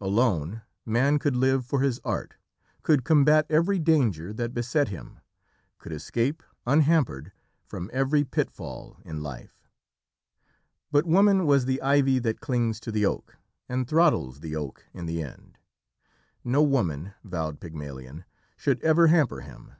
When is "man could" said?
0.86-1.36